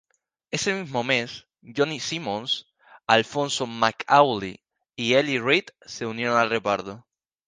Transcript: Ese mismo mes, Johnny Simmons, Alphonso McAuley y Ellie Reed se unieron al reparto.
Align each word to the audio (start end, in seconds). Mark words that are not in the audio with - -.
Ese 0.49 0.73
mismo 0.73 1.03
mes, 1.03 1.45
Johnny 1.61 1.99
Simmons, 1.99 2.65
Alphonso 3.05 3.67
McAuley 3.67 4.59
y 4.95 5.13
Ellie 5.13 5.37
Reed 5.39 5.65
se 5.85 6.07
unieron 6.07 6.39
al 6.39 6.49
reparto. 6.49 7.05